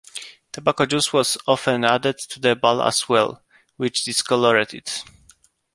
[0.51, 3.43] Tobacco juice was often added to the ball as well,
[3.77, 5.03] which discolored it.